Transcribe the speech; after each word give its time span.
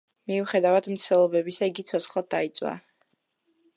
მიუხედავად 0.29 0.87
მცდელობებისა, 0.93 1.69
იგი 1.73 1.85
ცოცხლად 1.91 2.31
დაიწვა. 2.35 2.73